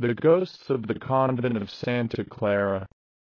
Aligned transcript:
The 0.00 0.14
Ghosts 0.14 0.70
of 0.70 0.86
the 0.86 0.94
Convent 0.94 1.56
of 1.56 1.68
Santa 1.68 2.22
Clara 2.24 2.86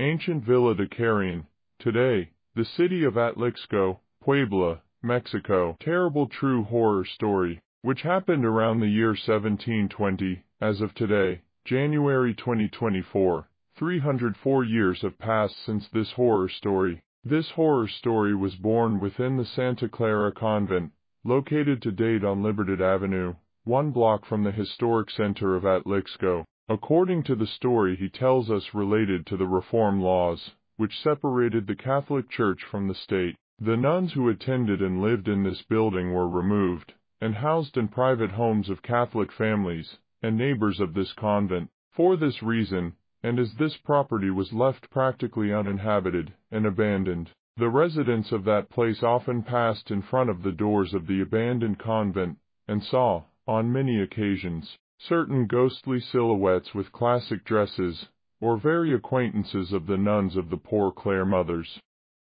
Ancient 0.00 0.42
Villa 0.42 0.74
de 0.74 0.88
Carrion 0.88 1.46
Today, 1.78 2.30
the 2.56 2.64
city 2.64 3.04
of 3.04 3.14
Atlixco, 3.14 4.00
Puebla, 4.20 4.80
Mexico. 5.00 5.76
Terrible 5.78 6.26
true 6.26 6.64
horror 6.64 7.04
story, 7.04 7.60
which 7.82 8.02
happened 8.02 8.44
around 8.44 8.80
the 8.80 8.88
year 8.88 9.10
1720, 9.10 10.42
as 10.60 10.80
of 10.80 10.92
today, 10.92 11.42
January 11.64 12.34
2024. 12.34 13.48
304 13.76 14.64
years 14.64 15.02
have 15.02 15.20
passed 15.20 15.56
since 15.64 15.86
this 15.86 16.10
horror 16.10 16.48
story. 16.48 17.00
This 17.22 17.50
horror 17.50 17.86
story 17.86 18.34
was 18.34 18.56
born 18.56 18.98
within 18.98 19.36
the 19.36 19.44
Santa 19.44 19.88
Clara 19.88 20.32
Convent, 20.32 20.90
located 21.22 21.80
to 21.82 21.92
date 21.92 22.24
on 22.24 22.42
Libertad 22.42 22.80
Avenue, 22.80 23.36
one 23.64 23.90
block 23.90 24.24
from 24.24 24.42
the 24.42 24.50
historic 24.50 25.10
center 25.10 25.54
of 25.54 25.64
Atlixco. 25.64 26.44
According 26.68 27.24
to 27.24 27.34
the 27.34 27.46
story 27.46 27.94
he 27.94 28.08
tells 28.08 28.50
us 28.50 28.72
related 28.72 29.26
to 29.26 29.36
the 29.36 29.46
reform 29.46 30.00
laws, 30.00 30.54
which 30.76 30.98
separated 31.02 31.66
the 31.66 31.76
Catholic 31.76 32.30
Church 32.30 32.64
from 32.64 32.88
the 32.88 32.94
state. 32.94 33.36
The 33.58 33.76
nuns 33.76 34.14
who 34.14 34.30
attended 34.30 34.80
and 34.80 35.02
lived 35.02 35.28
in 35.28 35.42
this 35.42 35.60
building 35.60 36.14
were 36.14 36.26
removed, 36.26 36.94
and 37.20 37.34
housed 37.34 37.76
in 37.76 37.88
private 37.88 38.30
homes 38.30 38.70
of 38.70 38.80
Catholic 38.82 39.30
families, 39.30 39.98
and 40.22 40.38
neighbors 40.38 40.80
of 40.80 40.94
this 40.94 41.12
convent. 41.12 41.68
For 41.92 42.16
this 42.16 42.42
reason, 42.42 42.94
and 43.22 43.38
as 43.38 43.52
this 43.56 43.76
property 43.76 44.30
was 44.30 44.54
left 44.54 44.88
practically 44.90 45.52
uninhabited 45.52 46.32
and 46.50 46.64
abandoned, 46.64 47.30
the 47.58 47.68
residents 47.68 48.32
of 48.32 48.44
that 48.44 48.70
place 48.70 49.02
often 49.02 49.42
passed 49.42 49.90
in 49.90 50.00
front 50.00 50.30
of 50.30 50.42
the 50.42 50.52
doors 50.52 50.94
of 50.94 51.06
the 51.06 51.20
abandoned 51.20 51.78
convent, 51.78 52.38
and 52.66 52.82
saw, 52.82 53.24
on 53.50 53.72
many 53.72 54.00
occasions, 54.00 54.78
certain 54.96 55.44
ghostly 55.44 55.98
silhouettes 55.98 56.72
with 56.72 56.92
classic 56.92 57.44
dresses, 57.44 58.08
or 58.40 58.56
very 58.56 58.94
acquaintances 58.94 59.72
of 59.72 59.88
the 59.88 59.96
nuns 59.96 60.36
of 60.36 60.50
the 60.50 60.56
Poor 60.56 60.92
Clare 60.92 61.26
Mothers. 61.26 61.80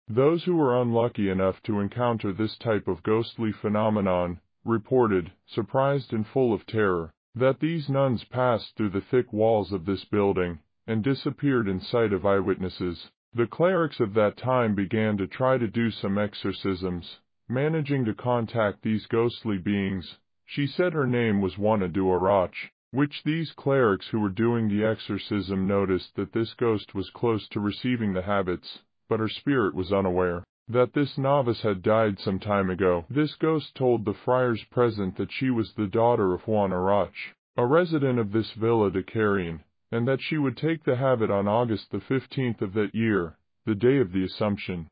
Those 0.07 0.45
who 0.45 0.55
were 0.55 0.81
unlucky 0.81 1.29
enough 1.29 1.61
to 1.65 1.81
encounter 1.81 2.33
this 2.33 2.57
type 2.57 2.87
of 2.87 3.03
ghostly 3.03 3.51
phenomenon 3.51 4.39
reported, 4.65 5.33
surprised 5.47 6.13
and 6.13 6.25
full 6.25 6.55
of 6.55 6.65
terror, 6.65 7.11
that 7.35 7.59
these 7.59 7.89
nuns 7.89 8.23
passed 8.23 8.77
through 8.77 8.91
the 8.91 9.01
thick 9.01 9.33
walls 9.33 9.73
of 9.73 9.85
this 9.85 10.05
building 10.05 10.61
and 10.87 11.03
disappeared 11.03 11.67
in 11.67 11.81
sight 11.81 12.13
of 12.13 12.25
eyewitnesses. 12.25 13.11
The 13.35 13.49
clerics 13.49 13.99
of 13.99 14.15
that 14.15 14.37
time 14.37 14.77
began 14.77 15.17
to 15.17 15.27
try 15.27 15.59
to 15.59 15.67
do 15.67 15.91
some 15.91 16.19
exorcisms, 16.19 17.19
managing 17.49 18.05
to 18.05 18.15
contact 18.15 18.83
these 18.83 19.07
ghostly 19.07 19.59
beings. 19.59 20.19
She 20.49 20.69
said 20.69 20.93
her 20.93 21.09
name 21.09 21.41
was 21.41 21.59
Juana 21.59 21.89
Duarach, 21.89 22.55
which 22.93 23.25
these 23.25 23.51
clerics 23.51 24.07
who 24.07 24.21
were 24.21 24.29
doing 24.29 24.69
the 24.69 24.85
exorcism 24.85 25.67
noticed 25.67 26.15
that 26.15 26.31
this 26.33 26.55
ghost 26.55 26.95
was 26.95 27.11
close 27.11 27.49
to 27.49 27.59
receiving 27.59 28.13
the 28.13 28.23
habits, 28.23 28.81
but 29.09 29.19
her 29.19 29.29
spirit 29.29 29.75
was 29.75 29.93
unaware 29.93 30.45
that 30.69 30.93
this 30.93 31.19
novice 31.19 31.63
had 31.63 31.83
died 31.83 32.21
some 32.21 32.39
time 32.39 32.71
ago. 32.71 33.05
This 33.11 33.35
ghost 33.35 33.75
told 33.75 34.05
the 34.05 34.15
friars 34.15 34.63
present 34.71 35.17
that 35.17 35.33
she 35.33 35.51
was 35.51 35.75
the 35.75 35.89
daughter 35.89 36.33
of 36.33 36.47
Juan 36.47 36.71
Arach, 36.71 37.35
a 37.57 37.67
resident 37.67 38.21
of 38.21 38.31
this 38.31 38.53
Villa 38.53 38.89
de 38.93 39.03
Carrion, 39.03 39.65
and 39.91 40.07
that 40.07 40.21
she 40.21 40.39
would 40.39 40.57
take 40.57 40.85
the 40.85 40.95
habit 40.95 41.29
on 41.29 41.49
August 41.49 41.91
the 41.91 41.99
15th 41.99 42.63
of 42.63 42.73
that 42.75 42.95
year, 42.95 43.37
the 43.65 43.75
day 43.75 43.99
of 43.99 44.13
the 44.13 44.23
Assumption. 44.23 44.87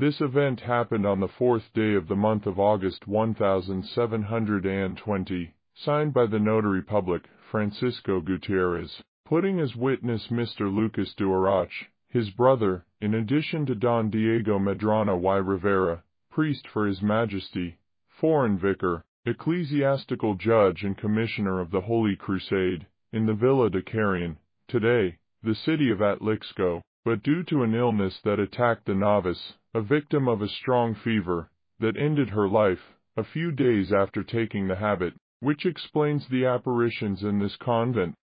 This 0.00 0.20
event 0.20 0.60
happened 0.60 1.04
on 1.04 1.18
the 1.18 1.26
fourth 1.26 1.72
day 1.74 1.94
of 1.94 2.06
the 2.06 2.14
month 2.14 2.46
of 2.46 2.60
August 2.60 3.08
1720, 3.08 5.54
signed 5.74 6.14
by 6.14 6.26
the 6.26 6.38
notary 6.38 6.82
public, 6.82 7.24
Francisco 7.50 8.20
Gutierrez, 8.20 9.02
putting 9.24 9.58
as 9.58 9.74
witness 9.74 10.28
Mr. 10.28 10.72
Lucas 10.72 11.16
Duarach, 11.16 11.88
his 12.08 12.30
brother, 12.30 12.84
in 13.00 13.12
addition 13.12 13.66
to 13.66 13.74
Don 13.74 14.08
Diego 14.08 14.60
Medrano 14.60 15.18
y 15.18 15.38
Rivera, 15.38 16.04
priest 16.30 16.68
for 16.68 16.86
His 16.86 17.02
Majesty, 17.02 17.78
foreign 18.06 18.56
vicar, 18.56 19.02
ecclesiastical 19.26 20.36
judge 20.36 20.84
and 20.84 20.96
commissioner 20.96 21.58
of 21.58 21.72
the 21.72 21.80
Holy 21.80 22.14
Crusade, 22.14 22.86
in 23.12 23.26
the 23.26 23.34
Villa 23.34 23.68
de 23.68 23.82
Carrion, 23.82 24.38
today, 24.68 25.18
the 25.42 25.56
city 25.56 25.90
of 25.90 25.98
Atlixco, 25.98 26.82
but 27.04 27.22
due 27.22 27.44
to 27.44 27.62
an 27.62 27.74
illness 27.74 28.20
that 28.22 28.40
attacked 28.40 28.84
the 28.84 28.94
novice, 28.94 29.54
a 29.72 29.80
victim 29.80 30.26
of 30.26 30.42
a 30.42 30.48
strong 30.48 30.96
fever, 30.96 31.48
that 31.78 31.96
ended 31.96 32.28
her 32.30 32.48
life, 32.48 32.96
a 33.16 33.22
few 33.22 33.52
days 33.52 33.92
after 33.92 34.24
taking 34.24 34.66
the 34.66 34.74
habit, 34.74 35.14
which 35.38 35.64
explains 35.64 36.26
the 36.26 36.44
apparitions 36.44 37.22
in 37.22 37.38
this 37.38 37.54
convent. 37.56 38.14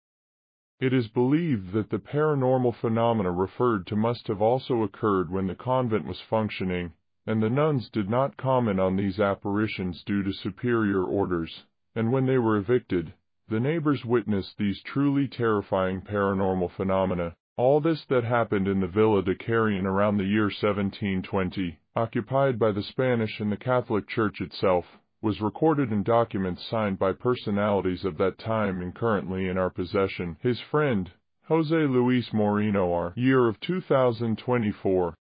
It 0.81 0.93
is 0.93 1.07
believed 1.07 1.73
that 1.73 1.91
the 1.91 2.01
paranormal 2.01 2.75
phenomena 2.75 3.31
referred 3.31 3.87
to 3.87 3.97
must 3.97 4.27
have 4.27 4.43
also 4.43 4.83
occurred 4.83 5.31
when 5.31 5.47
the 5.47 5.55
convent 5.55 6.05
was 6.05 6.21
functioning, 6.21 6.93
and 7.27 7.41
the 7.41 7.49
nuns 7.51 7.89
did 7.89 8.11
not 8.11 8.37
comment 8.37 8.81
on 8.81 8.97
these 8.97 9.21
apparitions 9.21 10.03
due 10.03 10.25
to 10.25 10.33
superior 10.33 11.05
orders, 11.05 11.65
and 11.95 12.11
when 12.11 12.27
they 12.27 12.39
were 12.39 12.57
evicted, 12.57 13.15
the 13.49 13.61
neighbors 13.61 14.05
witnessed 14.05 14.59
these 14.59 14.83
truly 14.83 15.29
terrifying 15.29 16.01
paranormal 16.01 16.71
phenomena. 16.73 17.37
All 17.57 17.81
this 17.81 18.05
that 18.07 18.25
happened 18.25 18.67
in 18.67 18.81
the 18.81 18.89
Villa 18.89 19.23
de 19.23 19.37
Carrion 19.37 19.87
around 19.87 20.17
the 20.17 20.25
year 20.25 20.47
1720, 20.47 21.79
occupied 21.95 22.59
by 22.59 22.73
the 22.73 22.83
Spanish 22.83 23.39
and 23.39 23.53
the 23.53 23.57
Catholic 23.57 24.09
Church 24.09 24.41
itself, 24.41 24.99
was 25.23 25.41
recorded 25.41 25.93
in 25.93 26.03
documents 26.03 26.67
signed 26.67 26.99
by 26.99 27.13
personalities 27.13 28.05
of 28.05 28.19
that 28.19 28.39
time 28.39 28.83
and 28.83 28.93
currently 28.93 29.47
in 29.47 29.57
our 29.57 29.71
possession. 29.71 30.37
His 30.41 30.59
friend, 30.61 31.13
Jose 31.45 31.73
Luis 31.77 32.33
Moreno, 32.33 32.93
our 32.93 33.13
year 33.15 33.47
of 33.47 33.61
2024, 33.61 35.15